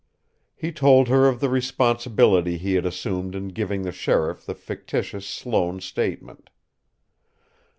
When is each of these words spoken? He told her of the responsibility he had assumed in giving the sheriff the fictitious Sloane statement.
He 0.55 0.71
told 0.71 1.09
her 1.09 1.27
of 1.29 1.39
the 1.41 1.47
responsibility 1.47 2.57
he 2.57 2.73
had 2.73 2.87
assumed 2.87 3.35
in 3.35 3.49
giving 3.49 3.83
the 3.83 3.91
sheriff 3.91 4.47
the 4.47 4.55
fictitious 4.55 5.27
Sloane 5.27 5.79
statement. 5.79 6.49